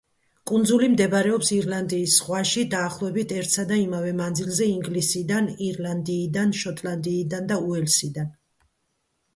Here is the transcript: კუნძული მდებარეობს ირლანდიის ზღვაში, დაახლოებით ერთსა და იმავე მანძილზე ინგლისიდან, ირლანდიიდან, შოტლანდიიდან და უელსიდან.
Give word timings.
კუნძული 0.51 0.87
მდებარეობს 0.93 1.51
ირლანდიის 1.57 2.15
ზღვაში, 2.21 2.63
დაახლოებით 2.71 3.35
ერთსა 3.37 3.67
და 3.73 3.77
იმავე 3.83 4.15
მანძილზე 4.23 4.71
ინგლისიდან, 4.77 5.51
ირლანდიიდან, 5.69 6.57
შოტლანდიიდან 6.65 7.51
და 7.55 7.61
უელსიდან. 7.71 8.35